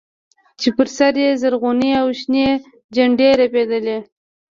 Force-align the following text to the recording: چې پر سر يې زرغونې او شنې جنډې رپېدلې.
چې 0.61 0.69
پر 0.77 0.87
سر 0.97 1.13
يې 1.23 1.29
زرغونې 1.41 1.91
او 2.01 2.07
شنې 2.19 2.47
جنډې 2.95 3.29
رپېدلې. 3.41 3.97